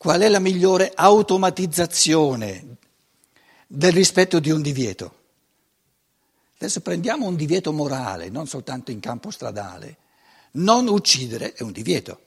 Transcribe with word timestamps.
qual 0.00 0.22
è 0.22 0.30
la 0.30 0.38
migliore 0.38 0.92
automatizzazione 0.94 2.76
del 3.66 3.92
rispetto 3.92 4.40
di 4.40 4.50
un 4.50 4.62
divieto? 4.62 5.14
Adesso 6.56 6.80
prendiamo 6.80 7.26
un 7.26 7.36
divieto 7.36 7.70
morale, 7.70 8.30
non 8.30 8.46
soltanto 8.46 8.90
in 8.90 8.98
campo 8.98 9.30
stradale. 9.30 9.98
Non 10.52 10.88
uccidere 10.88 11.52
è 11.52 11.62
un 11.62 11.72
divieto. 11.72 12.20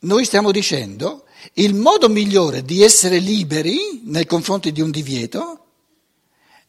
Noi 0.00 0.26
stiamo 0.26 0.50
dicendo 0.50 1.24
il 1.54 1.72
modo 1.72 2.10
migliore 2.10 2.62
di 2.62 2.82
essere 2.82 3.16
liberi 3.18 4.02
nei 4.04 4.26
confronti 4.26 4.72
di 4.72 4.82
un 4.82 4.90
divieto 4.90 5.64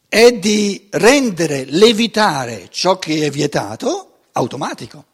è 0.08 0.32
di 0.32 0.88
rendere 0.92 1.66
l'evitare 1.66 2.68
ciò 2.70 2.98
che 2.98 3.26
è 3.26 3.30
vietato 3.30 4.20
automatico. 4.32 5.07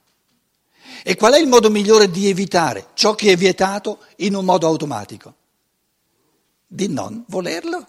E 1.07 1.17
qual 1.17 1.35
è 1.35 1.39
il 1.39 1.47
modo 1.47 1.69
migliore 1.69 2.11
di 2.11 2.31
evitare 2.31 2.89
ciò 2.95 3.15
che 3.15 3.31
è 3.31 3.37
vietato 3.37 3.99
in 4.17 4.35
un 4.35 4.43
modo 4.43 4.67
automatico? 4.67 5.35
Di 6.67 6.89
non 6.89 7.25
volerlo. 7.29 7.87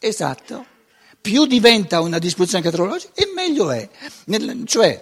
Esatto. 0.00 0.66
Più 1.20 1.46
diventa 1.46 2.00
una 2.00 2.18
disposizione 2.18 2.64
caratterologica 2.64 3.12
e 3.14 3.30
meglio 3.32 3.70
è. 3.70 3.88
Nel, 4.24 4.64
cioè, 4.66 5.00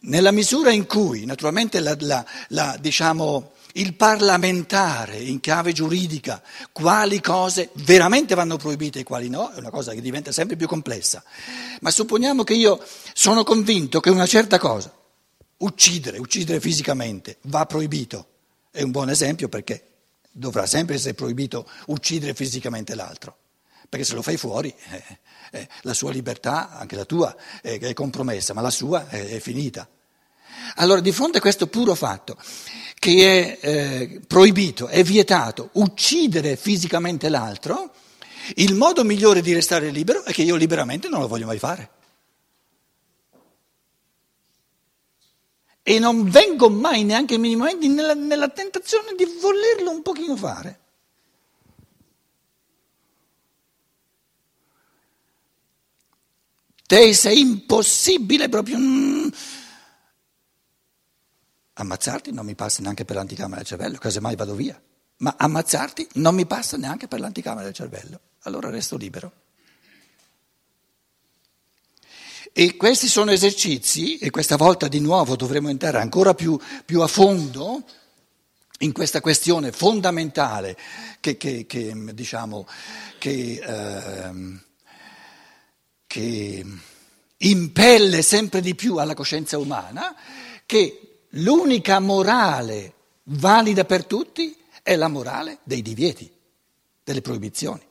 nella 0.00 0.30
misura 0.30 0.70
in 0.70 0.86
cui, 0.86 1.26
naturalmente, 1.26 1.80
la, 1.80 1.94
la, 1.98 2.24
la, 2.48 2.78
diciamo, 2.80 3.52
il 3.74 3.94
parlamentare 3.94 5.16
in 5.18 5.40
chiave 5.40 5.72
giuridica 5.72 6.42
quali 6.72 7.20
cose 7.20 7.70
veramente 7.74 8.34
vanno 8.34 8.56
proibite 8.56 9.00
e 9.00 9.02
quali 9.04 9.28
no, 9.28 9.50
è 9.50 9.58
una 9.58 9.70
cosa 9.70 9.92
che 9.92 10.00
diventa 10.00 10.32
sempre 10.32 10.56
più 10.56 10.66
complessa. 10.66 11.22
Ma 11.80 11.90
supponiamo 11.90 12.44
che 12.44 12.54
io 12.54 12.82
sono 13.12 13.44
convinto 13.44 14.00
che 14.00 14.10
una 14.10 14.26
certa 14.26 14.58
cosa, 14.58 14.92
uccidere, 15.58 16.18
uccidere 16.18 16.60
fisicamente, 16.60 17.38
va 17.42 17.66
proibito. 17.66 18.26
È 18.70 18.82
un 18.82 18.90
buon 18.90 19.10
esempio 19.10 19.48
perché 19.48 19.86
dovrà 20.30 20.66
sempre 20.66 20.94
essere 20.94 21.14
proibito 21.14 21.68
uccidere 21.86 22.34
fisicamente 22.34 22.94
l'altro. 22.94 23.36
Perché 23.88 24.04
se 24.04 24.14
lo 24.14 24.22
fai 24.22 24.36
fuori, 24.36 24.72
eh, 24.90 25.18
eh, 25.50 25.68
la 25.82 25.94
sua 25.94 26.12
libertà, 26.12 26.70
anche 26.70 26.94
la 26.94 27.04
tua, 27.04 27.34
eh, 27.60 27.78
è 27.78 27.92
compromessa, 27.92 28.54
ma 28.54 28.60
la 28.60 28.70
sua 28.70 29.08
è, 29.08 29.30
è 29.30 29.40
finita. 29.40 29.88
Allora, 30.76 31.00
di 31.00 31.12
fronte 31.12 31.38
a 31.38 31.40
questo 31.40 31.66
puro 31.66 31.94
fatto, 31.94 32.36
che 32.98 33.58
è 33.58 33.66
eh, 33.66 34.20
proibito, 34.26 34.86
è 34.86 35.02
vietato 35.02 35.70
uccidere 35.72 36.56
fisicamente 36.56 37.28
l'altro, 37.28 37.92
il 38.56 38.74
modo 38.74 39.04
migliore 39.04 39.42
di 39.42 39.52
restare 39.52 39.90
libero 39.90 40.24
è 40.24 40.32
che 40.32 40.42
io 40.42 40.56
liberamente 40.56 41.08
non 41.08 41.20
lo 41.20 41.28
voglio 41.28 41.46
mai 41.46 41.58
fare. 41.58 41.90
E 45.82 45.98
non 45.98 46.28
vengo 46.28 46.68
mai 46.68 47.04
neanche 47.04 47.38
minimamente 47.38 47.88
nella, 47.88 48.14
nella 48.14 48.48
tentazione 48.48 49.14
di 49.16 49.24
volerlo 49.40 49.90
un 49.90 50.02
pochino 50.02 50.36
fare. 50.36 50.78
Te 56.86 57.14
sei 57.14 57.40
impossibile 57.40 58.48
proprio. 58.48 58.76
Mm, 58.76 59.28
Ammazzarti 61.80 62.30
non 62.32 62.44
mi 62.44 62.54
passa 62.54 62.82
neanche 62.82 63.06
per 63.06 63.16
l'anticamera 63.16 63.56
del 63.56 63.66
cervello, 63.66 63.96
casomai 63.96 64.36
vado 64.36 64.54
via, 64.54 64.78
ma 65.18 65.34
ammazzarti 65.38 66.08
non 66.14 66.34
mi 66.34 66.44
passa 66.44 66.76
neanche 66.76 67.08
per 67.08 67.20
l'anticamera 67.20 67.64
del 67.64 67.72
cervello, 67.72 68.20
allora 68.42 68.68
resto 68.68 68.96
libero. 68.96 69.32
E 72.52 72.76
questi 72.76 73.06
sono 73.06 73.30
esercizi, 73.30 74.18
e 74.18 74.28
questa 74.28 74.56
volta 74.56 74.88
di 74.88 75.00
nuovo 75.00 75.36
dovremo 75.36 75.70
entrare 75.70 75.98
ancora 75.98 76.34
più, 76.34 76.58
più 76.84 77.00
a 77.00 77.06
fondo 77.06 77.82
in 78.80 78.92
questa 78.92 79.22
questione 79.22 79.72
fondamentale 79.72 80.76
che, 81.20 81.38
che, 81.38 81.64
che, 81.66 81.94
diciamo, 82.12 82.66
che, 83.18 83.60
eh, 83.62 84.58
che 86.06 86.64
impelle 87.38 88.22
sempre 88.22 88.60
di 88.60 88.74
più 88.74 88.96
alla 88.96 89.14
coscienza 89.14 89.56
umana, 89.56 90.14
che 90.66 91.09
l'unica 91.30 92.00
morale 92.00 92.94
valida 93.24 93.84
per 93.84 94.04
tutti 94.06 94.56
è 94.82 94.96
la 94.96 95.08
morale 95.08 95.58
dei 95.62 95.82
divieti, 95.82 96.30
delle 97.04 97.20
proibizioni. 97.20 97.88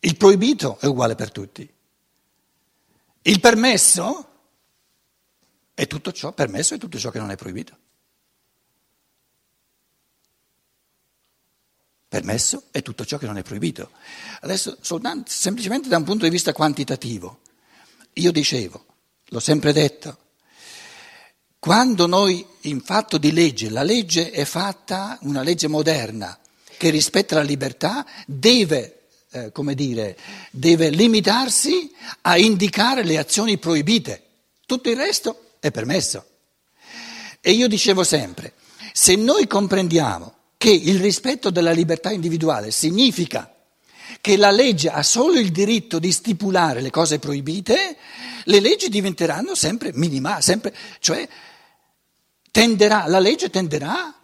Il 0.00 0.16
proibito 0.16 0.78
è 0.78 0.86
uguale 0.86 1.16
per 1.16 1.32
tutti. 1.32 1.68
Il 3.22 3.40
permesso 3.40 4.30
è 5.74 5.86
tutto 5.88 6.12
ciò, 6.12 6.32
permesso 6.32 6.74
è 6.74 6.78
tutto 6.78 6.96
ciò 6.96 7.10
che 7.10 7.18
non 7.18 7.32
è 7.32 7.36
proibito. 7.36 7.76
Permesso 12.16 12.62
è 12.70 12.80
tutto 12.80 13.04
ciò 13.04 13.18
che 13.18 13.26
non 13.26 13.36
è 13.36 13.42
proibito. 13.42 13.90
Adesso, 14.40 14.78
soltanto, 14.80 15.30
semplicemente 15.30 15.90
da 15.90 15.98
un 15.98 16.04
punto 16.04 16.24
di 16.24 16.30
vista 16.30 16.54
quantitativo, 16.54 17.40
io 18.14 18.32
dicevo, 18.32 18.86
l'ho 19.26 19.38
sempre 19.38 19.74
detto, 19.74 20.16
quando 21.58 22.06
noi 22.06 22.46
in 22.62 22.80
fatto 22.80 23.18
di 23.18 23.32
legge, 23.32 23.68
la 23.68 23.82
legge 23.82 24.30
è 24.30 24.46
fatta, 24.46 25.18
una 25.22 25.42
legge 25.42 25.66
moderna 25.66 26.38
che 26.78 26.88
rispetta 26.88 27.34
la 27.34 27.42
libertà, 27.42 28.06
deve, 28.24 29.08
eh, 29.32 29.52
come 29.52 29.74
dire, 29.74 30.16
deve 30.50 30.88
limitarsi 30.88 31.92
a 32.22 32.38
indicare 32.38 33.04
le 33.04 33.18
azioni 33.18 33.58
proibite. 33.58 34.22
Tutto 34.64 34.88
il 34.88 34.96
resto 34.96 35.50
è 35.60 35.70
permesso. 35.70 36.24
E 37.42 37.50
io 37.50 37.68
dicevo 37.68 38.04
sempre, 38.04 38.54
se 38.94 39.16
noi 39.16 39.46
comprendiamo 39.46 40.35
che 40.56 40.70
il 40.70 41.00
rispetto 41.00 41.50
della 41.50 41.72
libertà 41.72 42.10
individuale 42.10 42.70
significa 42.70 43.52
che 44.20 44.36
la 44.36 44.50
legge 44.50 44.88
ha 44.88 45.02
solo 45.02 45.38
il 45.38 45.50
diritto 45.52 45.98
di 45.98 46.10
stipulare 46.10 46.80
le 46.80 46.90
cose 46.90 47.18
proibite, 47.18 47.96
le 48.44 48.60
leggi 48.60 48.88
diventeranno 48.88 49.54
sempre 49.54 49.92
minimali, 49.92 50.42
sempre, 50.42 50.74
cioè 51.00 51.28
tenderà, 52.50 53.06
la 53.06 53.18
legge 53.18 53.50
tenderà 53.50 54.14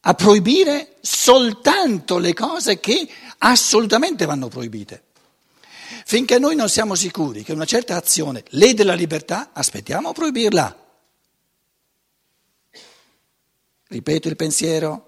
a 0.00 0.14
proibire 0.14 0.96
soltanto 1.00 2.18
le 2.18 2.32
cose 2.32 2.80
che 2.80 3.08
assolutamente 3.38 4.24
vanno 4.24 4.48
proibite. 4.48 5.04
Finché 6.04 6.38
noi 6.38 6.54
non 6.54 6.68
siamo 6.68 6.94
sicuri 6.94 7.42
che 7.42 7.52
una 7.52 7.66
certa 7.66 7.96
azione 7.96 8.42
lede 8.50 8.84
la 8.84 8.94
libertà, 8.94 9.50
aspettiamo 9.52 10.08
a 10.08 10.12
proibirla. 10.12 10.86
Ripeto 13.88 14.28
il 14.28 14.36
pensiero. 14.36 15.07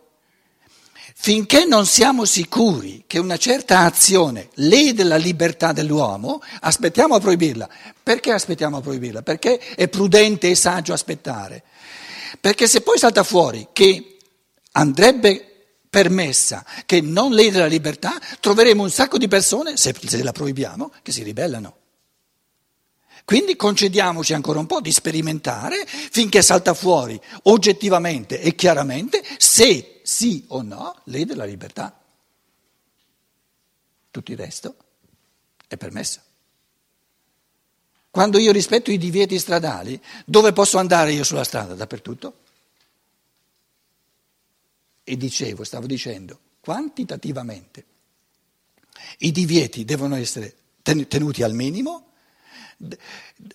Finché 1.22 1.66
non 1.66 1.84
siamo 1.84 2.24
sicuri 2.24 3.04
che 3.06 3.18
una 3.18 3.36
certa 3.36 3.80
azione 3.80 4.48
lede 4.54 5.04
la 5.04 5.18
libertà 5.18 5.70
dell'uomo, 5.70 6.40
aspettiamo 6.60 7.14
a 7.14 7.20
proibirla. 7.20 7.68
Perché 8.02 8.32
aspettiamo 8.32 8.78
a 8.78 8.80
proibirla? 8.80 9.20
Perché 9.20 9.58
è 9.58 9.86
prudente 9.88 10.48
e 10.48 10.54
saggio 10.54 10.94
aspettare. 10.94 11.62
Perché 12.40 12.66
se 12.66 12.80
poi 12.80 12.96
salta 12.96 13.22
fuori 13.22 13.68
che 13.70 14.16
andrebbe 14.72 15.44
permessa, 15.90 16.64
che 16.86 17.02
non 17.02 17.32
lede 17.32 17.58
la 17.58 17.66
libertà, 17.66 18.18
troveremo 18.40 18.82
un 18.82 18.90
sacco 18.90 19.18
di 19.18 19.28
persone, 19.28 19.76
se, 19.76 19.94
la 20.22 20.32
proibiamo, 20.32 20.90
che 21.02 21.12
si 21.12 21.22
ribellano. 21.22 21.76
Quindi 23.26 23.56
concediamoci 23.56 24.32
ancora 24.32 24.58
un 24.58 24.66
po' 24.66 24.80
di 24.80 24.90
sperimentare 24.90 25.84
finché 25.86 26.40
salta 26.40 26.72
fuori 26.72 27.20
oggettivamente 27.42 28.40
e 28.40 28.54
chiaramente 28.54 29.22
se 29.36 29.99
sì 30.10 30.44
o 30.48 30.62
no, 30.62 31.00
lede 31.04 31.36
la 31.36 31.44
libertà. 31.44 31.96
Tutto 34.10 34.32
il 34.32 34.36
resto 34.36 34.74
è 35.68 35.76
permesso. 35.76 36.20
Quando 38.10 38.38
io 38.38 38.50
rispetto 38.50 38.90
i 38.90 38.98
divieti 38.98 39.38
stradali, 39.38 40.02
dove 40.26 40.52
posso 40.52 40.78
andare 40.78 41.12
io 41.12 41.22
sulla 41.22 41.44
strada? 41.44 41.74
Dappertutto. 41.74 42.38
E 45.04 45.16
dicevo, 45.16 45.62
stavo 45.62 45.86
dicendo, 45.86 46.40
quantitativamente 46.58 47.84
i 49.18 49.30
divieti 49.30 49.84
devono 49.84 50.16
essere 50.16 50.56
tenuti 50.82 51.44
al 51.44 51.54
minimo, 51.54 52.14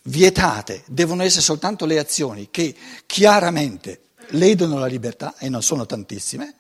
vietate 0.04 0.84
devono 0.88 1.22
essere 1.24 1.42
soltanto 1.42 1.86
le 1.86 2.00
azioni 2.00 2.50
che 2.50 2.74
chiaramente 3.06 4.05
ledono 4.30 4.78
la 4.78 4.88
libertà, 4.88 5.36
e 5.38 5.50
non 5.50 5.62
sono 5.62 5.86
tantissime, 5.86 6.56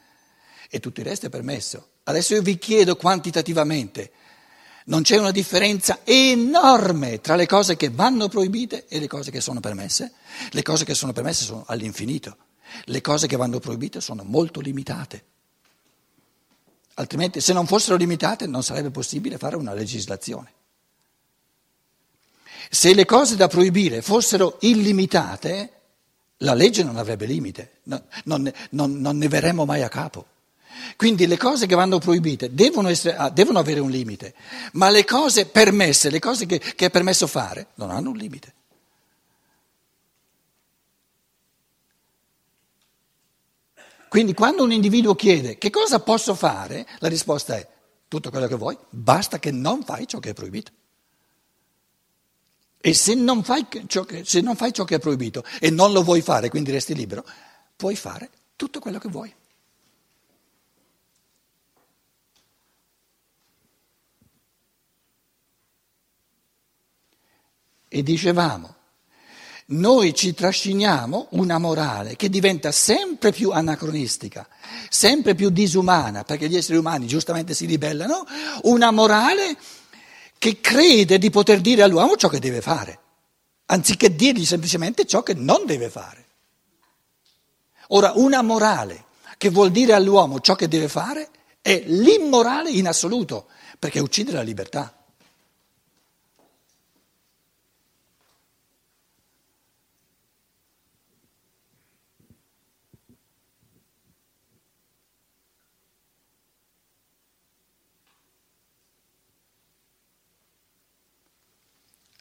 e 0.70 0.80
tutto 0.80 1.00
il 1.00 1.06
resto 1.06 1.28
è 1.28 1.30
permesso. 1.30 1.90
Adesso 2.04 2.36
io 2.36 2.42
vi 2.42 2.58
chiedo 2.58 2.96
quantitativamente, 2.96 4.12
Non 4.88 5.02
c'è 5.02 5.18
una 5.18 5.32
differenza 5.32 6.02
enorme 6.04 7.20
tra 7.20 7.36
le 7.36 7.48
cose 7.48 7.76
che 7.76 7.90
vanno 7.90 8.28
proibite 8.28 8.86
e 8.88 9.00
le 9.00 9.08
cose 9.08 9.32
che 9.32 9.42
sono 9.42 9.60
permesse. 9.60 10.14
Le 10.52 10.62
cose 10.62 10.86
che 10.86 10.94
sono 10.94 11.12
permesse 11.12 11.44
sono 11.44 11.64
all'infinito, 11.68 12.38
le 12.86 13.02
cose 13.02 13.26
che 13.26 13.36
vanno 13.36 13.60
proibite 13.60 14.00
sono 14.00 14.24
molto 14.24 14.60
limitate. 14.60 15.24
Altrimenti, 16.96 17.42
se 17.42 17.52
non 17.52 17.66
fossero 17.66 17.96
limitate, 17.96 18.46
non 18.46 18.62
sarebbe 18.62 18.92
possibile 18.92 19.40
fare 19.40 19.56
una 19.56 19.74
legislazione. 19.74 20.54
Se 22.70 22.94
le 22.94 23.06
cose 23.06 23.36
da 23.36 23.48
proibire 23.48 24.04
fossero 24.04 24.58
illimitate, 24.62 25.72
la 26.38 26.54
legge 26.54 26.84
non 26.84 26.98
avrebbe 26.98 27.26
limite, 27.26 27.80
non, 27.84 28.04
non, 28.26 28.52
non, 28.72 29.00
non 29.00 29.18
ne 29.18 29.28
verremo 29.28 29.66
mai 29.66 29.82
a 29.82 29.90
capo. 29.90 30.26
Quindi 30.98 31.26
le 31.26 31.38
cose 31.38 31.66
che 31.68 31.76
vanno 31.76 32.00
proibite 32.00 32.54
devono, 32.54 32.90
essere, 32.90 33.16
ah, 33.16 33.30
devono, 33.30 33.60
avere 33.60 33.80
un 33.80 33.90
limite, 33.90 34.34
ma 34.74 34.90
le 34.90 35.06
cose 35.06 35.46
permesse, 35.46 36.10
le 36.10 36.20
cose 36.20 36.46
che, 36.46 36.60
che 36.60 36.86
è 36.88 36.90
permesso 36.90 37.28
fare, 37.28 37.68
non 37.76 37.92
hanno 37.92 38.10
un 38.10 38.18
limite. 38.18 38.54
Quindi 44.10 44.34
quando 44.34 44.64
un 44.64 44.72
individuo 44.72 45.16
chiede 45.16 45.58
che 45.58 45.70
cosa 45.70 46.00
posso 46.00 46.36
fare, 46.36 46.88
la 47.00 47.10
risposta 47.10 47.56
è 47.56 47.68
tutto 48.08 48.30
quello 48.30 48.48
che 48.48 48.56
vuoi, 48.56 48.78
basta 48.90 49.40
che 49.40 49.52
non 49.52 49.84
fai 49.84 50.08
ciò 50.08 50.20
che 50.20 50.30
è 50.30 50.34
proibito. 50.34 50.72
E 52.88 52.94
se 52.94 53.16
non 53.16 53.42
fai 53.42 53.66
ciò 53.88 54.04
che, 54.04 54.24
non 54.44 54.56
fai 54.56 54.72
ciò 54.72 54.84
che 54.84 54.98
è 54.98 55.00
proibito 55.00 55.44
e 55.60 55.72
non 55.72 55.92
lo 55.92 56.04
vuoi 56.04 56.22
fare, 56.22 56.50
quindi 56.50 56.70
resti 56.70 56.94
libero, 56.94 57.26
puoi 57.76 57.96
fare 57.96 58.30
tutto 58.56 58.80
quello 58.80 59.00
che 59.00 59.10
vuoi. 59.10 59.34
E 67.88 68.04
dicevamo, 68.04 68.76
noi 69.68 70.14
ci 70.14 70.36
trasciniamo 70.36 71.30
una 71.31 71.58
morale 71.58 72.16
che 72.16 72.30
diventa 72.30 72.72
sempre 72.72 73.31
più 73.31 73.50
anacronistica, 73.50 74.48
sempre 74.90 75.34
più 75.34 75.50
disumana, 75.50 76.24
perché 76.24 76.48
gli 76.48 76.56
esseri 76.56 76.78
umani 76.78 77.08
giustamente 77.08 77.56
si 77.56 77.66
ribellano, 77.66 78.28
una 78.66 78.92
morale 78.92 79.58
che 80.38 80.60
crede 80.62 81.18
di 81.18 81.30
poter 81.30 81.62
dire 81.62 81.82
all'uomo 81.82 82.16
ciò 82.16 82.28
che 82.28 82.40
deve 82.40 82.62
fare, 82.62 83.00
anziché 83.68 84.16
dirgli 84.16 84.46
semplicemente 84.46 85.06
ciò 85.06 85.24
che 85.24 85.34
non 85.34 85.66
deve 85.66 85.90
fare. 85.90 86.26
Ora, 87.90 88.14
una 88.16 88.42
morale 88.42 89.06
che 89.38 89.50
vuol 89.50 89.72
dire 89.72 89.94
all'uomo 89.94 90.40
ciò 90.40 90.56
che 90.56 90.68
deve 90.68 90.88
fare 90.88 91.30
è 91.62 91.84
l'immorale 91.86 92.70
in 92.72 92.88
assoluto, 92.88 93.48
perché 93.80 94.00
uccide 94.00 94.32
la 94.32 94.42
libertà. 94.42 95.05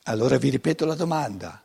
Allora 0.05 0.37
vi 0.37 0.51
ripeto 0.51 0.85
la 0.85 0.95
domanda. 0.95 1.63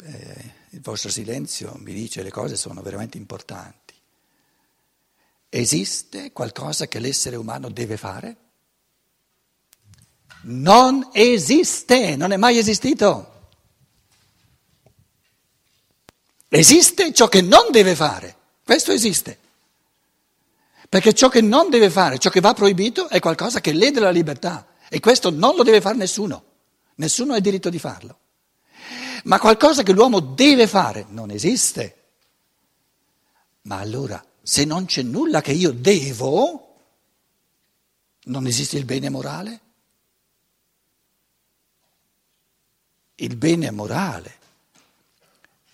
Eh, 0.00 0.52
il 0.70 0.80
vostro 0.80 1.10
silenzio 1.10 1.74
mi 1.78 1.92
dice 1.92 2.22
le 2.22 2.30
cose 2.30 2.56
sono 2.56 2.80
veramente 2.80 3.18
importanti. 3.18 3.94
Esiste 5.50 6.32
qualcosa 6.32 6.86
che 6.86 6.98
l'essere 6.98 7.36
umano 7.36 7.68
deve 7.68 7.96
fare? 7.96 8.36
Non 10.42 11.08
esiste, 11.12 12.16
non 12.16 12.32
è 12.32 12.36
mai 12.36 12.58
esistito. 12.58 13.36
Esiste 16.48 17.12
ciò 17.12 17.28
che 17.28 17.42
non 17.42 17.70
deve 17.70 17.94
fare, 17.94 18.36
questo 18.64 18.92
esiste. 18.92 19.38
Perché 20.88 21.12
ciò 21.12 21.28
che 21.28 21.42
non 21.42 21.68
deve 21.68 21.90
fare, 21.90 22.18
ciò 22.18 22.30
che 22.30 22.40
va 22.40 22.54
proibito, 22.54 23.08
è 23.08 23.20
qualcosa 23.20 23.60
che 23.60 23.72
lede 23.72 24.00
la 24.00 24.10
libertà. 24.10 24.67
E 24.88 25.00
questo 25.00 25.30
non 25.30 25.56
lo 25.56 25.62
deve 25.62 25.80
fare 25.80 25.96
nessuno, 25.96 26.44
nessuno 26.96 27.34
ha 27.34 27.40
diritto 27.40 27.70
di 27.70 27.78
farlo. 27.78 28.18
Ma 29.24 29.38
qualcosa 29.38 29.82
che 29.82 29.92
l'uomo 29.92 30.20
deve 30.20 30.66
fare 30.66 31.06
non 31.08 31.30
esiste. 31.30 31.94
Ma 33.62 33.78
allora, 33.78 34.24
se 34.42 34.64
non 34.64 34.86
c'è 34.86 35.02
nulla 35.02 35.40
che 35.40 35.52
io 35.52 35.72
devo, 35.72 36.76
non 38.24 38.46
esiste 38.46 38.78
il 38.78 38.84
bene 38.84 39.10
morale? 39.10 39.60
Il 43.16 43.36
bene 43.36 43.70
morale 43.70 44.36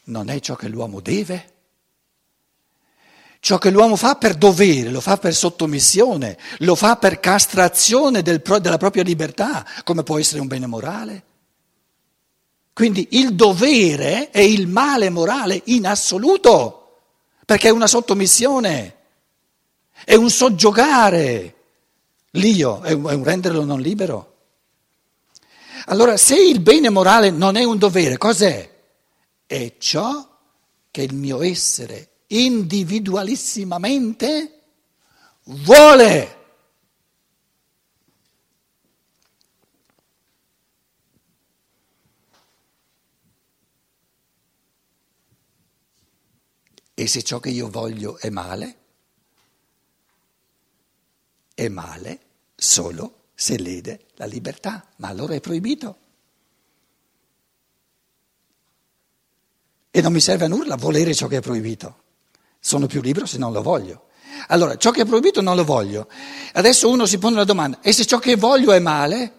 non 0.05 0.29
è 0.29 0.41
ciò 0.41 0.57
che 0.57 0.69
l'uomo 0.69 1.01
deve? 1.01 1.54
Ciò 3.45 3.59
che 3.59 3.69
l'uomo 3.69 3.95
fa 3.95 4.15
per 4.15 4.37
dovere, 4.37 4.89
lo 4.89 5.03
fa 5.03 5.19
per 5.19 5.35
sottomissione, 5.35 6.39
lo 6.61 6.75
fa 6.75 6.97
per 6.97 7.21
castrazione 7.21 8.23
del, 8.23 8.41
della 8.41 8.79
propria 8.79 9.03
libertà, 9.03 9.67
come 9.85 10.03
può 10.03 10.19
essere 10.19 10.41
un 10.41 10.47
bene 10.47 10.67
morale. 10.67 11.25
Quindi 12.73 13.07
il 13.11 13.35
dovere 13.35 14.31
è 14.31 14.41
il 14.41 14.67
male 14.67 15.11
morale 15.11 15.61
in 15.67 15.87
assoluto, 15.87 17.03
perché 17.45 17.69
è 17.69 17.71
una 17.71 17.87
sottomissione, 17.87 18.97
è 20.07 20.15
un 20.15 20.31
soggiogare 20.31 21.55
l'io, 22.31 22.81
è 22.81 22.93
un, 22.93 23.05
è 23.09 23.13
un 23.13 23.25
renderlo 23.25 23.63
non 23.63 23.83
libero. 23.83 24.37
Allora, 25.89 26.17
se 26.17 26.35
il 26.35 26.61
bene 26.61 26.89
morale 26.89 27.29
non 27.29 27.57
è 27.57 27.65
un 27.65 27.77
dovere, 27.77 28.17
cos'è? 28.17 28.71
È 29.45 29.75
ciò 29.77 30.27
che 30.91 31.03
il 31.03 31.13
mio 31.13 31.43
essere 31.43 32.09
individualissimamente 32.35 34.61
vuole. 35.45 36.43
E 46.97 47.07
se 47.07 47.23
ciò 47.23 47.41
che 47.41 47.51
io 47.51 47.69
voglio 47.69 48.19
è 48.19 48.31
male, 48.31 48.77
è 51.55 51.69
male 51.69 52.21
solo 52.55 53.23
se 53.35 53.59
lede 53.59 54.07
la 54.15 54.27
libertà, 54.27 54.89
ma 54.97 55.09
allora 55.09 55.35
è 55.35 55.41
proibito. 55.41 55.99
E 59.91 60.01
non 60.01 60.13
mi 60.13 60.21
serve 60.21 60.45
a 60.47 60.49
nulla 60.49 60.77
volere 60.77 61.15
ciò 61.15 61.29
che 61.29 61.37
è 61.37 61.41
proibito. 61.41 62.04
Sono 62.67 62.87
più 62.87 63.03
libero 63.03 63.27
se 63.27 63.37
non 63.37 63.53
lo 63.53 63.61
voglio. 63.61 64.07
Allora, 64.49 64.79
ciò 64.79 64.91
che 64.91 65.03
è 65.03 65.05
proibito 65.05 65.43
non 65.43 65.55
lo 65.55 65.65
voglio. 65.65 66.09
Adesso 66.55 66.89
uno 66.89 67.05
si 67.05 67.19
pone 67.19 67.37
la 67.37 67.45
domanda, 67.45 67.81
e 67.83 67.93
se 67.93 68.07
ciò 68.07 68.19
che 68.19 68.37
voglio 68.37 68.73
è 68.73 68.79
male? 68.79 69.33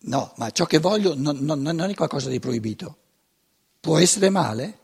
No, 0.00 0.34
ma 0.36 0.50
ciò 0.50 0.66
che 0.66 0.80
voglio 0.80 1.14
non, 1.16 1.38
non, 1.38 1.62
non 1.62 1.80
è 1.80 1.94
qualcosa 1.94 2.28
di 2.28 2.40
proibito. 2.40 2.96
Può 3.80 3.96
essere 3.96 4.28
male? 4.28 4.78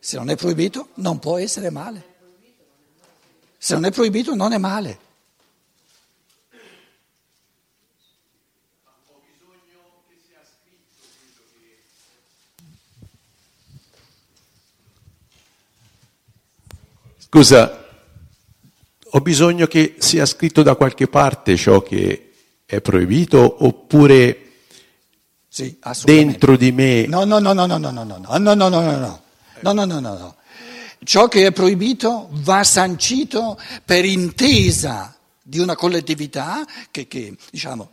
Se 0.00 0.16
non 0.16 0.30
è 0.30 0.34
proibito, 0.34 0.88
non 0.94 1.20
può 1.20 1.38
essere 1.38 1.70
male. 1.70 2.07
Se 3.58 3.74
non 3.74 3.84
è 3.84 3.90
proibito 3.90 4.34
non 4.34 4.52
è 4.52 4.58
male. 4.58 5.06
Scusa, 17.18 17.84
ho 19.10 19.20
bisogno 19.20 19.66
che 19.66 19.96
sia 19.98 20.24
scritto 20.24 20.62
da 20.62 20.76
qualche 20.76 21.08
parte 21.08 21.56
ciò 21.56 21.82
che 21.82 22.32
è 22.64 22.80
proibito 22.80 23.64
oppure 23.66 24.44
sì, 25.46 25.78
dentro 26.04 26.56
di 26.56 26.72
me? 26.72 27.06
No, 27.06 27.24
no, 27.24 27.38
no, 27.38 27.52
no, 27.52 27.66
no, 27.66 27.76
no, 27.76 27.90
no, 27.90 28.02
no, 28.02 28.16
no, 28.16 28.38
no, 28.38 28.54
no, 28.54 28.68
no, 28.68 28.80
no, 28.80 29.20
no, 29.60 29.84
no, 29.84 29.84
no, 29.84 30.00
no. 30.00 30.36
Ciò 31.04 31.28
che 31.28 31.46
è 31.46 31.52
proibito 31.52 32.28
va 32.32 32.64
sancito 32.64 33.60
per 33.84 34.04
intesa 34.04 35.16
di 35.42 35.58
una 35.58 35.76
collettività 35.76 36.66
che, 36.90 37.06
che 37.06 37.36
diciamo, 37.50 37.92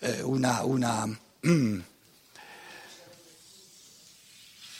eh, 0.00 0.22
una, 0.22 0.62
una 0.64 1.18
mm, 1.46 1.80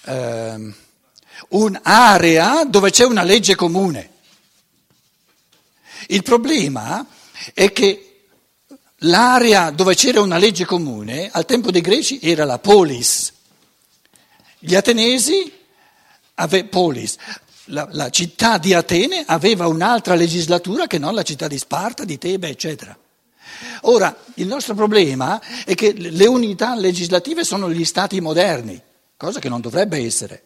eh, 0.05 0.75
un'area 1.49 2.65
dove 2.65 2.91
c'è 2.91 3.05
una 3.05 3.23
legge 3.23 3.55
comune. 3.55 4.11
Il 6.09 6.23
problema 6.23 7.07
è 7.55 7.73
che 7.73 8.27
l'area 9.03 9.71
dove 9.71 9.95
c'era 9.95 10.21
una 10.21 10.39
legge 10.39 10.65
comune 10.65 11.29
al 11.31 11.45
tempo 11.45 11.71
dei 11.71 11.81
greci 11.81 12.19
era 12.21 12.45
la 12.45 12.59
polis. 12.59 13.33
Gli 14.59 14.75
atenesi, 14.75 15.53
ave, 16.35 16.65
polis, 16.65 17.17
la, 17.69 17.89
la 17.93 18.11
città 18.11 18.59
di 18.59 18.75
Atene 18.75 19.25
aveva 19.27 19.67
un'altra 19.67 20.15
legislatura 20.15 20.87
che 20.87 20.99
non 20.99 21.15
la 21.15 21.23
città 21.23 21.49
di 21.49 21.59
Sparta, 21.59 22.05
di 22.05 22.19
Tebe, 22.19 22.49
eccetera. 22.49 22.97
Ora, 23.83 24.17
il 24.35 24.47
nostro 24.47 24.75
problema 24.75 25.41
è 25.65 25.75
che 25.75 25.93
le 25.93 26.27
unità 26.27 26.75
legislative 26.75 27.45
sono 27.45 27.71
gli 27.71 27.85
stati 27.85 28.21
moderni, 28.21 28.81
cosa 29.17 29.41
che 29.41 29.49
non 29.49 29.61
dovrebbe 29.61 29.99
essere. 29.99 30.43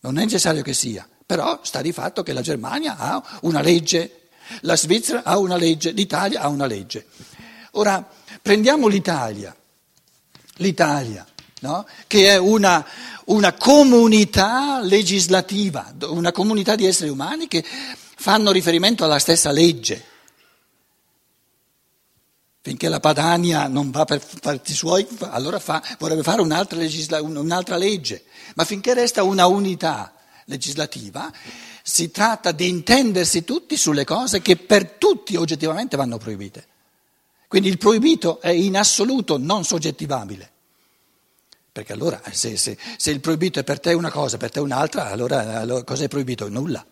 Non 0.00 0.18
è 0.18 0.24
necessario 0.24 0.62
che 0.62 0.74
sia, 0.74 1.08
però 1.24 1.60
sta 1.62 1.80
di 1.80 1.92
fatto 1.92 2.22
che 2.22 2.32
la 2.32 2.40
Germania 2.40 2.96
ha 2.96 3.38
una 3.42 3.60
legge, 3.60 4.28
la 4.60 4.76
Svizzera 4.76 5.22
ha 5.22 5.38
una 5.38 5.56
legge, 5.56 5.92
l'Italia 5.92 6.40
ha 6.40 6.48
una 6.48 6.66
legge. 6.66 7.06
Ora, 7.72 8.06
prendiamo 8.40 8.88
l'Italia, 8.88 9.54
l'Italia, 10.56 11.26
no? 11.62 11.86
che 12.06 12.28
è 12.28 12.36
una, 12.36 12.84
una 13.26 13.52
comunità 13.54 14.80
legislativa, 14.80 15.92
una 16.02 16.32
comunità 16.32 16.74
di 16.76 16.86
esseri 16.86 17.10
umani 17.10 17.48
che 17.48 17.64
fanno 18.16 18.52
riferimento 18.52 19.04
alla 19.04 19.18
stessa 19.18 19.50
legge. 19.50 20.10
Finché 22.64 22.88
la 22.88 23.00
Padania 23.00 23.66
non 23.66 23.90
va 23.90 24.04
per 24.04 24.20
fatti 24.20 24.72
suoi, 24.72 25.06
allora 25.30 25.58
fa, 25.58 25.82
vorrebbe 25.98 26.22
fare 26.22 26.40
un'altra, 26.40 26.78
legisla, 26.78 27.20
un'altra 27.20 27.76
legge. 27.76 28.24
Ma 28.54 28.64
finché 28.64 28.94
resta 28.94 29.24
una 29.24 29.46
unità 29.46 30.12
legislativa, 30.44 31.32
si 31.82 32.12
tratta 32.12 32.52
di 32.52 32.68
intendersi 32.68 33.42
tutti 33.42 33.76
sulle 33.76 34.04
cose 34.04 34.40
che 34.40 34.56
per 34.56 34.92
tutti 34.92 35.34
oggettivamente 35.34 35.96
vanno 35.96 36.18
proibite. 36.18 36.68
Quindi 37.48 37.68
il 37.68 37.78
proibito 37.78 38.40
è 38.40 38.50
in 38.50 38.76
assoluto 38.76 39.36
non 39.38 39.64
soggettivabile. 39.64 40.51
Perché 41.72 41.94
allora 41.94 42.20
se, 42.32 42.58
se, 42.58 42.76
se 42.98 43.10
il 43.10 43.20
proibito 43.20 43.58
è 43.58 43.64
per 43.64 43.80
te 43.80 43.94
una 43.94 44.10
cosa, 44.10 44.36
per 44.36 44.50
te 44.50 44.60
un'altra, 44.60 45.08
allora, 45.08 45.58
allora 45.58 45.82
cosa 45.84 46.04
è 46.04 46.08
proibito? 46.08 46.50
Nulla. 46.50 46.84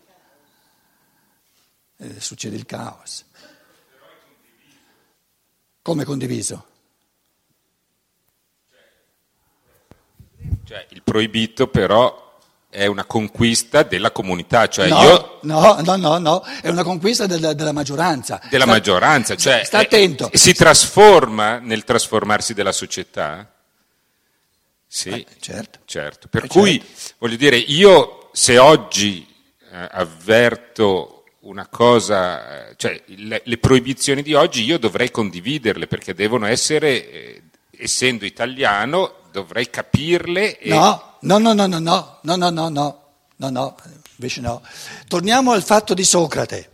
Eh, 1.97 2.19
succede 2.19 2.55
il 2.55 2.65
caos. 2.65 3.25
Come 5.83 6.03
condiviso? 6.03 6.65
Cioè, 10.65 10.87
il 10.89 11.03
proibito 11.03 11.67
però 11.67 12.39
è 12.67 12.87
una 12.87 13.05
conquista 13.05 13.83
della 13.83 14.11
comunità, 14.11 14.67
cioè 14.67 14.87
no, 14.87 15.01
io... 15.03 15.39
no, 15.43 15.79
no, 15.81 15.95
no, 15.95 16.17
no, 16.17 16.43
è 16.61 16.69
una 16.69 16.83
conquista 16.83 17.27
della, 17.27 17.53
della 17.53 17.71
maggioranza. 17.71 18.41
Della 18.49 18.63
sta, 18.63 18.73
maggioranza, 18.73 19.35
cioè... 19.35 19.63
Sta 19.63 19.79
attento. 19.79 20.31
È, 20.31 20.37
si 20.37 20.53
trasforma 20.53 21.59
nel 21.59 21.83
trasformarsi 21.83 22.55
della 22.55 22.71
società? 22.71 23.47
Sì, 24.93 25.07
eh, 25.07 25.25
certo. 25.39 25.79
certo. 25.85 26.27
Per 26.27 26.43
eh, 26.43 26.47
cui, 26.47 26.77
certo. 26.77 27.13
voglio 27.19 27.37
dire, 27.37 27.55
io 27.55 28.29
se 28.33 28.57
oggi 28.57 29.25
eh, 29.71 29.87
avverto 29.89 31.23
una 31.41 31.65
cosa, 31.67 32.67
eh, 32.67 32.75
cioè 32.75 33.01
le, 33.05 33.41
le, 33.41 33.57
proibizioni 33.57 34.21
di 34.21 34.33
oggi 34.33 34.65
io 34.65 34.77
dovrei 34.77 35.09
condividerle 35.09 35.87
perché 35.87 36.13
devono 36.13 36.45
essere, 36.45 37.09
eh, 37.09 37.41
essendo 37.71 38.25
italiano, 38.25 39.13
dovrei 39.31 39.69
capirle. 39.69 40.59
E... 40.59 40.67
No, 40.67 41.15
no, 41.21 41.37
no, 41.37 41.53
no, 41.53 41.67
no, 41.67 41.79
no, 41.79 42.19
no, 42.21 42.35
no, 42.35 42.49
no, 42.49 42.69
no, 42.69 43.01
no, 43.37 43.49
no, 43.49 43.75
invece 44.17 44.41
no. 44.41 44.61
Torniamo 45.07 45.53
al 45.53 45.63
fatto 45.63 45.93
di 45.93 46.03
Socrate. 46.03 46.69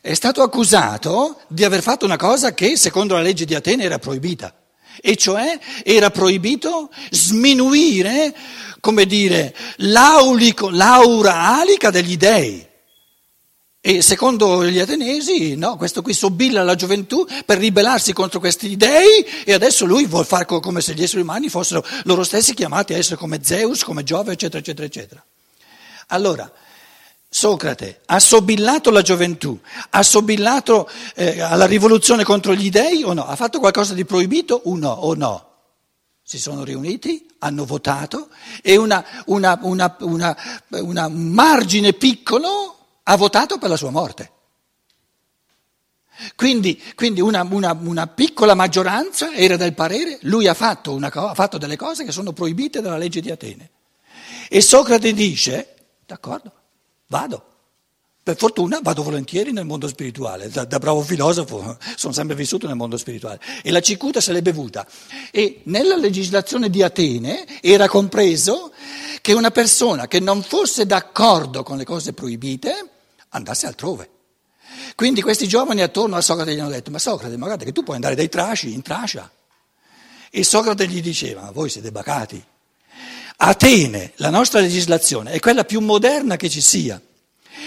È 0.00 0.14
stato 0.14 0.40
accusato 0.40 1.42
di 1.46 1.62
aver 1.62 1.82
fatto 1.82 2.06
una 2.06 2.16
cosa 2.16 2.54
che 2.54 2.78
secondo 2.78 3.12
la 3.12 3.20
legge 3.20 3.44
di 3.44 3.54
Atene 3.54 3.84
era 3.84 3.98
proibita, 3.98 4.54
e 5.00 5.16
cioè 5.16 5.58
era 5.82 6.10
proibito 6.10 6.90
sminuire, 7.10 8.34
come 8.80 9.06
dire, 9.06 9.54
l'aulico, 9.76 10.70
l'aura 10.70 11.58
alica 11.58 11.90
degli 11.90 12.16
dei. 12.16 12.66
E 13.80 14.02
secondo 14.02 14.66
gli 14.66 14.80
atenesi, 14.80 15.54
no, 15.54 15.76
questo 15.76 16.02
qui 16.02 16.12
sobilla 16.12 16.64
la 16.64 16.74
gioventù 16.74 17.24
per 17.46 17.58
ribellarsi 17.58 18.12
contro 18.12 18.40
questi 18.40 18.76
dei 18.76 19.24
e 19.44 19.52
adesso 19.52 19.86
lui 19.86 20.04
vuole 20.06 20.26
fare 20.26 20.44
come 20.44 20.80
se 20.80 20.94
gli 20.94 21.02
esseri 21.02 21.22
umani 21.22 21.48
fossero 21.48 21.84
loro 22.02 22.24
stessi 22.24 22.54
chiamati 22.54 22.92
a 22.92 22.96
essere 22.96 23.16
come 23.16 23.38
Zeus, 23.42 23.84
come 23.84 24.02
Giove, 24.02 24.32
eccetera, 24.32 24.58
eccetera, 24.58 24.86
eccetera. 24.86 25.24
Allora, 26.08 26.52
Socrate 27.38 28.00
ha 28.06 28.18
sobillato 28.18 28.90
la 28.90 29.00
gioventù, 29.00 29.56
ha 29.90 30.02
sobillato 30.02 30.90
eh, 31.14 31.40
alla 31.40 31.66
rivoluzione 31.66 32.24
contro 32.24 32.52
gli 32.52 32.68
dei 32.68 33.04
o 33.04 33.12
no? 33.12 33.24
Ha 33.26 33.36
fatto 33.36 33.60
qualcosa 33.60 33.94
di 33.94 34.04
proibito 34.04 34.60
o 34.64 34.76
no? 34.76 34.90
O 34.90 35.14
no? 35.14 35.46
Si 36.20 36.36
sono 36.36 36.64
riuniti, 36.64 37.28
hanno 37.38 37.64
votato 37.64 38.30
e 38.60 38.76
una, 38.76 39.04
una, 39.26 39.56
una, 39.60 40.36
un 40.70 41.12
margine 41.32 41.92
piccolo 41.92 42.76
ha 43.04 43.16
votato 43.16 43.56
per 43.58 43.68
la 43.68 43.76
sua 43.76 43.90
morte. 43.90 44.32
Quindi, 46.34 46.82
quindi 46.96 47.20
una, 47.20 47.46
una, 47.48 47.70
una, 47.80 48.08
piccola 48.08 48.54
maggioranza 48.54 49.32
era 49.32 49.56
del 49.56 49.74
parere, 49.74 50.18
lui 50.22 50.48
ha 50.48 50.54
fatto, 50.54 50.92
una, 50.92 51.06
ha 51.06 51.34
fatto 51.34 51.56
delle 51.56 51.76
cose 51.76 52.02
che 52.02 52.10
sono 52.10 52.32
proibite 52.32 52.80
dalla 52.80 52.98
legge 52.98 53.20
di 53.20 53.30
Atene. 53.30 53.70
E 54.48 54.60
Socrate 54.60 55.12
dice, 55.12 55.76
d'accordo, 56.04 56.57
vado. 57.08 57.44
Per 58.22 58.36
fortuna 58.36 58.80
vado 58.82 59.02
volentieri 59.02 59.52
nel 59.52 59.64
mondo 59.64 59.88
spirituale, 59.88 60.50
da, 60.50 60.66
da, 60.66 60.78
bravo 60.78 61.00
filosofo 61.00 61.78
sono 61.96 62.12
sempre 62.12 62.36
vissuto 62.36 62.66
nel 62.66 62.76
mondo 62.76 62.98
spirituale. 62.98 63.40
E 63.62 63.70
la 63.70 63.80
cicuta 63.80 64.20
se 64.20 64.32
l'è 64.32 64.42
bevuta. 64.42 64.86
E 65.30 65.62
nella 65.64 65.96
legislazione 65.96 66.68
di 66.68 66.82
Atene 66.82 67.46
era 67.62 67.88
compreso 67.88 68.72
che 69.22 69.32
una 69.32 69.50
persona 69.50 70.06
che 70.06 70.20
non 70.20 70.42
fosse 70.42 70.84
d'accordo 70.84 71.62
con 71.62 71.78
le 71.78 71.84
cose 71.84 72.12
proibite 72.12 72.90
andasse 73.30 73.66
altrove. 73.66 74.10
Quindi 74.94 75.22
questi 75.22 75.48
giovani 75.48 75.80
attorno 75.80 76.16
a 76.16 76.20
Socrate 76.20 76.54
gli 76.54 76.60
hanno 76.60 76.68
detto, 76.68 76.90
ma 76.90 76.98
Socrate, 76.98 77.36
ma 77.38 77.46
guarda 77.46 77.64
che 77.64 77.72
tu 77.72 77.82
puoi 77.82 77.96
andare 77.96 78.14
dai 78.14 78.28
traci 78.28 78.74
in 78.74 78.82
trascia. 78.82 79.30
E 80.30 80.44
Socrate 80.44 80.86
gli 80.86 81.00
diceva, 81.00 81.42
ma 81.42 81.50
voi 81.50 81.70
siete 81.70 81.90
bacati. 81.90 82.44
Atene, 83.40 84.12
la 84.16 84.30
nostra 84.30 84.58
legislazione, 84.58 85.30
è 85.30 85.38
quella 85.38 85.64
più 85.64 85.80
moderna 85.80 86.34
che 86.36 86.48
ci 86.48 86.60
sia. 86.60 87.00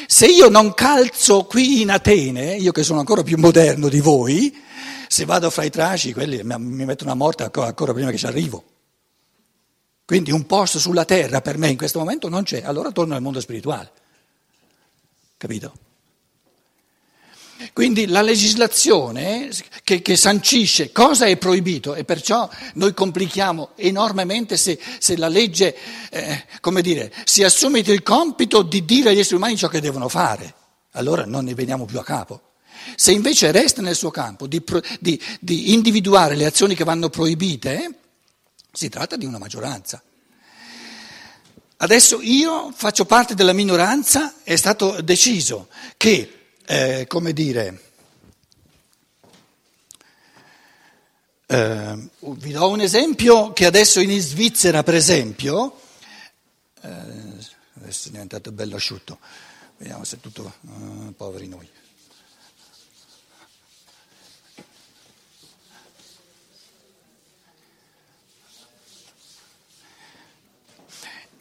Se 0.06 0.26
io 0.26 0.50
non 0.50 0.74
calzo 0.74 1.46
qui 1.46 1.82
in 1.82 1.92
Atene, 1.92 2.56
io 2.56 2.74
che 2.74 2.84
sono 2.84 3.00
ancora 3.00 3.24
più 3.24 3.38
moderno 3.38 3.88
di 3.88 4.02
voi, 4.02 4.54
se 5.08 5.24
vado 5.24 5.50
fra 5.50 5.64
i 5.64 5.70
traci, 5.70 6.12
quelli 6.12 6.42
mi 6.44 6.86
mettono 6.86 7.12
a 7.12 7.16
morte 7.16 7.44
ancora 7.44 7.94
prima 7.94 8.12
che 8.12 8.18
ci 8.18 8.26
arrivo. 8.26 8.64
Quindi 10.04 10.32
un 10.32 10.46
posto 10.46 10.78
sulla 10.78 11.06
terra 11.06 11.40
per 11.40 11.58
me 11.58 11.70
in 11.70 11.78
questo 11.78 12.00
momento 12.00 12.28
non 12.28 12.44
c'è, 12.44 12.64
allora 12.66 12.92
torno 12.92 13.16
al 13.16 13.22
mondo 13.22 13.40
spirituale. 13.40 13.92
Capito? 15.38 15.74
Quindi 17.74 18.08
la 18.08 18.22
legislazione 18.22 19.50
che, 19.84 20.02
che, 20.02 20.16
sancisce 20.16 20.92
cosa 20.92 21.26
è 21.26 21.38
proibito 21.38 21.96
e 21.96 22.04
perciò 22.04 22.50
noi 22.76 22.94
complichiamo 22.94 23.70
enormemente 23.76 24.58
se, 24.58 24.80
se 25.00 25.18
la 25.18 25.28
legge, 25.28 25.76
eh, 26.10 26.46
come 26.60 26.82
dire, 26.82 27.12
si 27.24 27.44
assume 27.44 27.80
il 27.80 28.04
compito 28.04 28.62
di 28.62 28.86
dire 28.86 29.10
agli 29.10 29.20
esseri 29.20 29.36
umani 29.36 29.58
ciò 29.58 29.68
che 29.68 29.82
devono 29.82 30.10
fare, 30.10 30.54
allora 30.92 31.26
non 31.26 31.46
ne 31.46 31.54
veniamo 31.54 31.86
più 31.86 32.00
a 32.00 32.04
capo. 32.04 32.42
Se 32.96 33.12
invece 33.12 33.52
resta 33.52 33.82
nel 33.82 33.96
suo 33.96 34.12
campo 34.12 34.48
di, 34.48 34.64
di, 35.00 35.22
di 35.40 35.74
individuare 35.74 36.36
le 36.36 36.46
azioni 36.46 36.76
che 36.76 36.84
vanno 36.84 37.10
proibite, 37.10 37.96
si 38.72 38.90
tratta 38.90 39.16
di 39.16 39.26
una 39.26 39.38
maggioranza. 39.38 40.02
Adesso 41.78 42.20
io 42.22 42.72
faccio 42.76 43.06
parte 43.06 43.34
della 43.34 43.54
minoranza, 43.54 44.36
è 44.44 44.56
stato 44.56 45.02
deciso 45.02 45.68
che, 45.98 46.41
eh, 46.72 47.06
come 47.06 47.34
dire, 47.34 47.82
eh, 51.48 52.10
vi 52.20 52.52
do 52.54 52.70
un 52.70 52.80
esempio 52.80 53.52
che 53.52 53.66
adesso 53.66 54.00
in 54.00 54.18
Svizzera, 54.22 54.82
per 54.82 54.96
esempio, 54.96 55.82
eh, 56.80 56.90
adesso 57.74 58.08
è 58.08 58.12
diventato 58.12 58.54
bello 58.54 58.78
asciutto, 58.78 59.20
vediamo 59.76 60.06
se 60.06 60.16
è 60.16 60.20
tutto, 60.22 60.54
eh, 60.62 61.12
poveri 61.12 61.50
noi. 61.50 61.70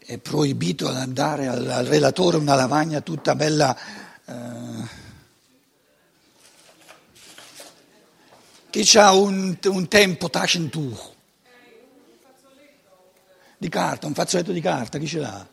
è 0.07 0.19
proibito 0.19 0.91
dare 1.07 1.47
al, 1.47 1.71
al, 1.71 1.87
relatore 1.87 2.37
una 2.37 2.57
lavagna 2.57 3.01
tutta 3.01 3.37
bella 3.37 3.77
eh, 4.25 4.60
che 8.71 8.99
ha 8.99 9.13
un, 9.13 9.59
un 9.65 9.89
tempo 9.89 10.31
Taschentuch 10.31 11.11
di 13.59 13.69
carta, 13.69 14.07
un 14.07 14.15
fazzoletto 14.15 14.53
di 14.53 14.61
carta, 14.61 14.99
chi 14.99 15.07
ce 15.07 15.19
l'ha? 15.19 15.47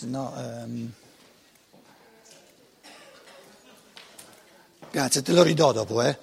No, 0.00 0.34
ehm, 0.36 0.92
Grazie, 4.90 5.20
te 5.22 5.32
lo 5.32 5.42
ridò 5.42 5.72
dopo, 5.72 6.00
eh? 6.00 6.18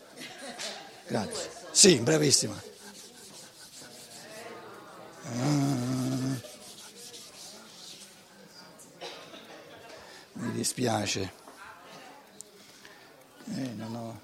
Grazie. 1.08 1.50
Sì, 1.72 1.98
brevissima. 2.00 2.60
Ah. 5.24 6.40
Mi 10.34 10.52
dispiace. 10.52 11.32
Eh, 13.56 13.74
non 13.76 13.96
ho... 13.96 14.20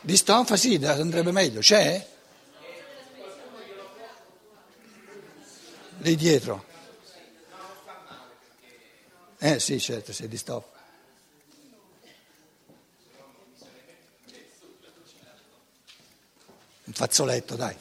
Di 0.00 0.16
stoffa 0.16 0.56
sì, 0.56 0.76
andrebbe 0.84 1.32
meglio. 1.32 1.60
C'è? 1.60 2.06
Lì 5.98 6.16
dietro. 6.16 6.64
Eh 9.38 9.60
sì, 9.60 9.78
certo, 9.78 10.12
sei 10.12 10.28
di 10.28 10.36
stoffa. 10.36 10.76
Un 16.84 16.92
fazzoletto, 16.92 17.54
dai. 17.54 17.76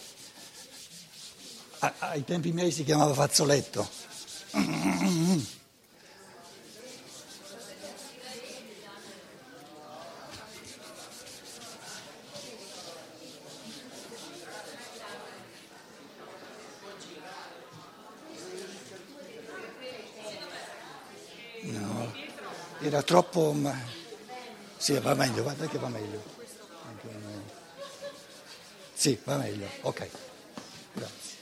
Ai 1.80 2.24
tempi 2.24 2.52
miei 2.52 2.72
si 2.72 2.84
chiamava 2.84 3.14
fazzoletto. 3.14 3.88
No, 21.70 22.14
era 22.82 22.97
troppo... 23.08 23.56
Sì, 24.76 25.00
va 25.00 25.14
meglio, 25.14 25.42
guarda 25.42 25.66
che 25.66 25.78
va 25.78 25.88
meglio. 25.88 26.22
Sì, 28.94 29.18
va 29.24 29.38
meglio, 29.38 29.66
ok. 29.82 30.10
Grazie. 30.94 31.36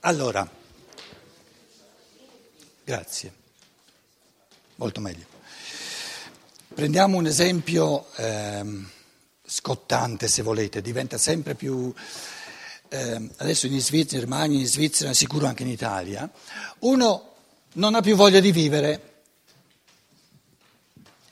Allora, 0.00 0.48
grazie, 2.84 3.32
molto 4.76 5.00
meglio. 5.00 5.24
Prendiamo 6.74 7.16
un 7.16 7.26
esempio 7.26 8.12
ehm, 8.16 8.88
scottante, 9.44 10.28
se 10.28 10.42
volete, 10.42 10.82
diventa 10.82 11.16
sempre 11.16 11.54
più... 11.54 11.92
ehm, 12.90 13.30
adesso 13.38 13.66
in 13.66 13.80
Svizzera, 13.80 14.22
in 14.22 14.28
Germania, 14.28 14.58
in 14.58 14.66
Svizzera, 14.66 15.14
sicuro 15.14 15.46
anche 15.46 15.62
in 15.62 15.70
Italia, 15.70 16.30
uno 16.80 17.34
non 17.74 17.94
ha 17.94 18.00
più 18.00 18.16
voglia 18.16 18.40
di 18.40 18.52
vivere 18.52 19.22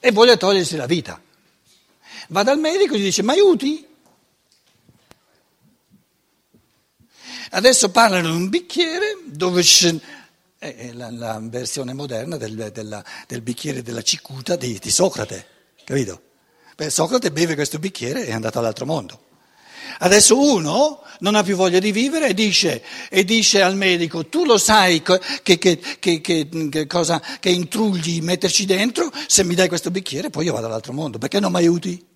e 0.01 0.13
vuole 0.13 0.37
togliersi 0.37 0.77
la 0.77 0.87
vita. 0.87 1.21
Va 2.29 2.43
dal 2.43 2.59
medico 2.59 2.95
e 2.95 2.99
gli 2.99 3.05
dice, 3.05 3.23
ma 3.23 3.33
aiuti? 3.33 3.87
Adesso 7.51 7.91
parlano 7.91 8.31
di 8.31 8.37
un 8.37 8.49
bicchiere 8.49 9.19
dove 9.27 9.63
c'è 9.63 9.95
è 10.59 10.93
la, 10.93 11.11
la 11.11 11.39
versione 11.41 11.93
moderna 11.93 12.37
del, 12.37 12.71
della- 12.73 13.05
del 13.27 13.43
bicchiere 13.43 13.83
della 13.83 14.03
cicuta 14.03 14.57
di, 14.57 14.79
di 14.79 14.91
Socrate, 14.91 15.47
capito? 15.85 16.23
Beh, 16.75 16.91
Socrate 16.91 17.31
beve 17.31 17.55
questo 17.55 17.79
bicchiere 17.79 18.25
e 18.25 18.27
è 18.27 18.33
andato 18.33 18.59
all'altro 18.59 18.85
mondo. 18.85 19.27
Adesso 19.99 20.39
uno 20.39 21.03
non 21.21 21.35
ha 21.35 21.43
più 21.43 21.57
voglia 21.57 21.79
di 21.79 21.91
vivere 21.93 22.29
e 22.29 22.35
dice, 22.35 22.83
e 23.11 23.25
dice 23.25 23.63
al 23.63 23.77
medico, 23.77 24.27
tu 24.27 24.45
lo 24.45 24.59
sai 24.59 25.03
che- 25.03 25.21
che- 25.43 25.59
che- 25.99 26.21
che 26.71 26.87
cosa, 26.87 27.21
che 27.41 27.51
intrugli 27.51 28.21
metterci 28.21 28.65
dentro, 28.65 29.11
se 29.27 29.45
mi 29.45 29.55
dai 29.55 29.69
questo 29.69 29.91
bicchiere 29.91 30.31
poi 30.31 30.45
io 30.47 30.53
vado 30.53 30.67
all'altro 30.67 30.93
mondo, 30.93 31.19
perché 31.19 31.41
non 31.41 31.51
mi 31.53 31.59
aiuti? 31.59 32.07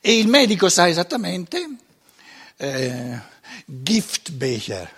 E 0.00 0.16
il 0.18 0.28
medico 0.28 0.68
sa 0.68 0.88
esattamente, 0.88 1.66
eh, 2.56 3.18
Giftbecher, 3.66 4.90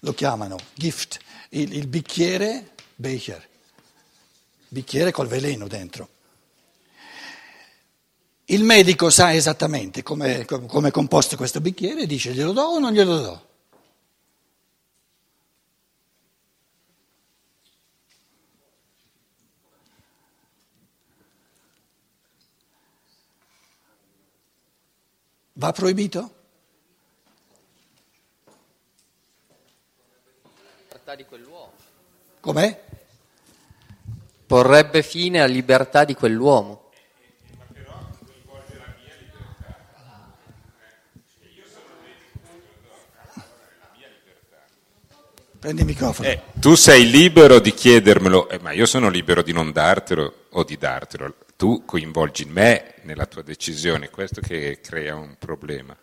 lo 0.00 0.14
chiamano, 0.14 0.56
gift, 0.74 1.18
il, 1.50 1.74
il 1.74 1.86
bicchiere 1.86 2.70
Becher, 2.96 3.48
bicchiere 4.70 5.10
col 5.10 5.26
veleno 5.26 5.66
dentro. 5.66 6.08
Il 8.46 8.64
medico 8.64 9.10
sa 9.10 9.34
esattamente 9.34 10.02
come 10.02 10.44
come 10.44 10.88
è 10.88 10.90
composto 10.90 11.36
questo 11.36 11.60
bicchiere 11.60 12.02
e 12.02 12.06
dice 12.06 12.32
glielo 12.32 12.52
do 12.52 12.62
o 12.62 12.78
non 12.78 12.92
glielo 12.92 13.18
do. 13.18 13.48
Va 25.52 25.72
proibito? 25.72 26.38
di 31.14 31.24
quell'uomo. 31.24 31.72
Com'è? 32.40 32.89
Porrebbe 34.50 35.04
fine 35.04 35.38
alla 35.38 35.52
libertà 35.52 36.04
di 36.04 36.14
quell'uomo. 36.14 36.90
Prendi 45.60 45.82
il 45.82 45.86
microfono. 45.86 46.26
Eh, 46.26 46.40
tu 46.54 46.74
sei 46.74 47.08
libero 47.08 47.60
di 47.60 47.72
chiedermelo, 47.72 48.48
eh, 48.48 48.58
ma 48.58 48.72
io 48.72 48.86
sono 48.86 49.08
libero 49.08 49.42
di 49.42 49.52
non 49.52 49.70
dartelo 49.70 50.46
o 50.50 50.64
di 50.64 50.76
dartelo. 50.76 51.32
Tu 51.56 51.84
coinvolgi 51.84 52.44
me 52.46 52.94
nella 53.02 53.26
tua 53.26 53.42
decisione, 53.42 54.10
questo 54.10 54.40
che 54.40 54.80
crea 54.82 55.14
un 55.14 55.36
problema. 55.38 55.96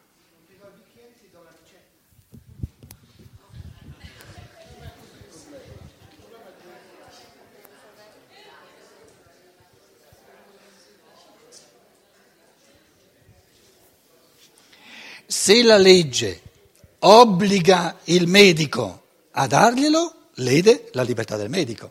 Se 15.47 15.63
la 15.63 15.77
legge 15.77 16.41
obbliga 16.99 17.99
il 18.07 18.27
medico 18.27 19.03
a 19.31 19.47
darglielo, 19.47 20.31
lede 20.33 20.89
la 20.91 21.03
libertà 21.03 21.38
del 21.38 21.49
medico. 21.49 21.89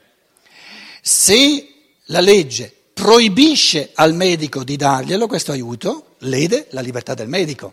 Se 1.01 1.67
la 2.05 2.21
legge 2.21 2.71
proibisce 2.93 3.93
al 3.95 4.13
medico 4.13 4.63
di 4.63 4.77
darglielo 4.77 5.27
questo 5.27 5.53
aiuto, 5.53 6.17
lede 6.19 6.67
la 6.73 6.83
libertà 6.83 7.15
del 7.15 7.29
medico. 7.29 7.73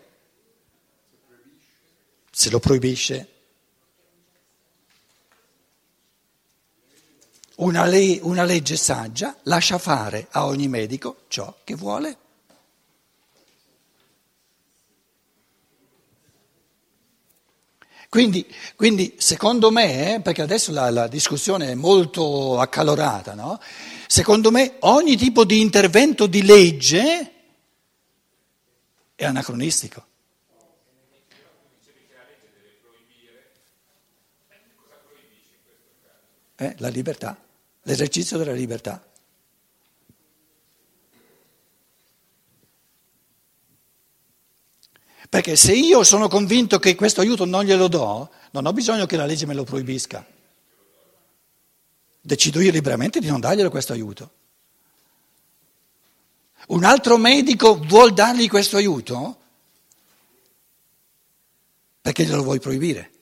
Se 2.31 2.49
lo 2.49 2.59
proibisce. 2.59 3.27
Una, 7.55 7.83
le- 7.83 8.19
una 8.21 8.45
legge 8.45 8.77
saggia 8.77 9.35
lascia 9.43 9.77
fare 9.77 10.27
a 10.31 10.45
ogni 10.45 10.69
medico 10.69 11.23
ciò 11.27 11.53
che 11.65 11.75
vuole. 11.75 12.22
Quindi, 18.13 18.45
quindi, 18.75 19.15
secondo 19.17 19.71
me, 19.71 20.21
perché 20.23 20.43
adesso 20.43 20.71
la, 20.71 20.91
la 20.91 21.07
discussione 21.07 21.71
è 21.71 21.73
molto 21.73 22.59
accalorata, 22.59 23.33
no? 23.33 23.59
secondo 24.05 24.51
me 24.51 24.75
ogni 24.81 25.17
tipo 25.17 25.43
di 25.43 25.59
intervento 25.59 26.27
di 26.27 26.43
legge 26.43 27.31
è 29.15 29.25
anacronistico. 29.25 30.05
Eh, 36.55 36.75
la 36.77 36.89
libertà, 36.89 37.35
l'esercizio 37.81 38.37
della 38.37 38.53
libertà. 38.53 39.03
Perché 45.33 45.55
se 45.55 45.73
io 45.73 46.03
sono 46.03 46.27
convinto 46.27 46.77
che 46.77 46.93
questo 46.93 47.19
aiuto 47.21 47.43
non 47.43 47.65
glielo 47.65 47.87
do, 47.87 48.29
non 48.51 48.67
ho 48.67 48.71
bisogno 48.71 49.07
che 49.07 49.17
la 49.17 49.25
legge 49.25 49.47
me 49.47 49.55
lo 49.55 49.63
proibisca. 49.63 50.23
Decido 52.21 52.59
io 52.59 52.69
liberamente 52.69 53.19
di 53.19 53.25
non 53.25 53.39
darglielo 53.39 53.71
questo 53.71 53.93
aiuto. 53.93 54.31
Un 56.67 56.83
altro 56.83 57.17
medico 57.17 57.79
vuol 57.79 58.13
dargli 58.13 58.47
questo 58.47 58.77
aiuto? 58.77 59.37
Perché 61.99 62.25
glielo 62.25 62.43
vuoi 62.43 62.59
proibire? 62.59 63.12